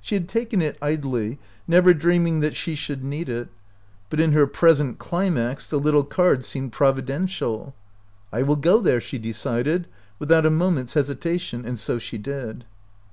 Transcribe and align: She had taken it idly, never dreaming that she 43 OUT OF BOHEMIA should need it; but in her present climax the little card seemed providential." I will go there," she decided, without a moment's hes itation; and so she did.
She 0.00 0.16
had 0.16 0.28
taken 0.28 0.60
it 0.60 0.76
idly, 0.82 1.38
never 1.68 1.94
dreaming 1.94 2.40
that 2.40 2.56
she 2.56 2.72
43 2.72 2.72
OUT 2.72 2.74
OF 2.74 2.76
BOHEMIA 2.76 2.86
should 2.86 3.04
need 3.04 3.28
it; 3.42 3.48
but 4.08 4.18
in 4.18 4.32
her 4.32 4.46
present 4.48 4.98
climax 4.98 5.68
the 5.68 5.78
little 5.78 6.02
card 6.02 6.44
seemed 6.44 6.72
providential." 6.72 7.72
I 8.32 8.42
will 8.42 8.56
go 8.56 8.80
there," 8.80 9.00
she 9.00 9.18
decided, 9.18 9.86
without 10.18 10.44
a 10.44 10.50
moment's 10.50 10.94
hes 10.94 11.08
itation; 11.08 11.64
and 11.64 11.78
so 11.78 12.00
she 12.00 12.18
did. 12.18 12.64